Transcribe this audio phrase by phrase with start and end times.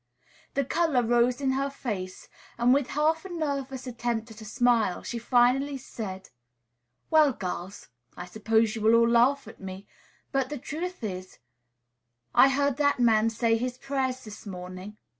[0.55, 5.03] The color rose in her face, and, with a half nervous attempt at a smile,
[5.03, 6.29] she finally said,
[7.11, 9.87] "Well, girls, I suppose you will all laugh at me;
[10.31, 11.37] but the truth is,
[12.33, 14.97] I heard that man say his prayers this morning.